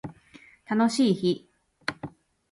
[0.65, 1.47] 楽しい日